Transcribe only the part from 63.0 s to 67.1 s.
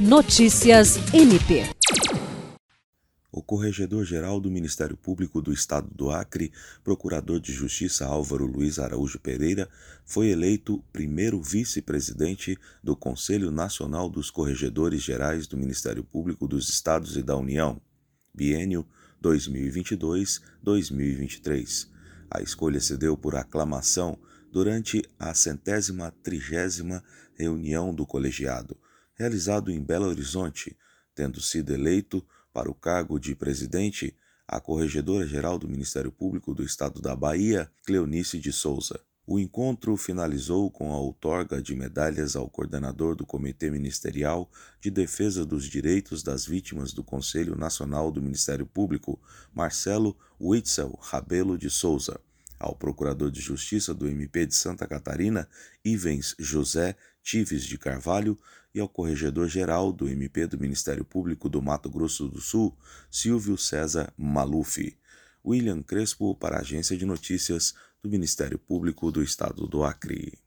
Silvio César Maluf. William Crespo, para a Agência de